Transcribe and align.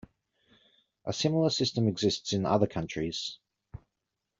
A 1.05 1.13
similar 1.13 1.51
system 1.51 1.87
exists 1.87 2.33
in 2.33 2.47
other 2.47 2.65
countries. 2.65 3.37